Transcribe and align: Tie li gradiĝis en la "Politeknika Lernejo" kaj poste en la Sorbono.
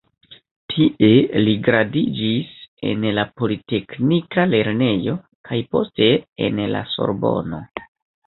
Tie 0.71 1.41
li 1.41 1.51
gradiĝis 1.67 2.55
en 2.91 3.03
la 3.19 3.25
"Politeknika 3.41 4.47
Lernejo" 4.55 5.15
kaj 5.49 5.59
poste 5.75 6.09
en 6.47 6.65
la 6.77 6.83
Sorbono. 6.95 7.61